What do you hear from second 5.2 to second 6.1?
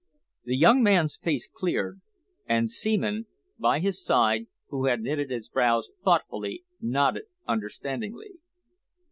his brows